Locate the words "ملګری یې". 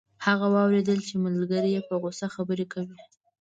1.25-1.81